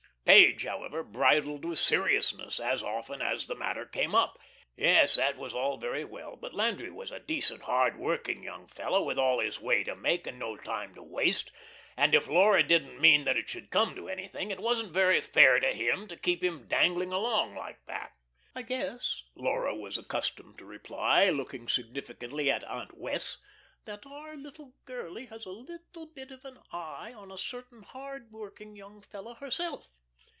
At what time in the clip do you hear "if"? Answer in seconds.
12.15-12.29